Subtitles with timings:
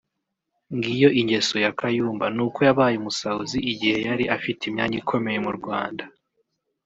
[0.75, 6.03] ngiyo ingeso ya Kayumba n’uko yabaye umusahuzi igihe yari afite imyanya ikomeye mu Rwanda